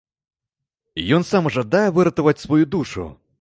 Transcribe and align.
Ён 1.17 1.25
сам 1.31 1.49
жадае 1.59 1.85
выратаваць 1.99 2.39
сваю 2.47 2.63
душу? 2.79 3.07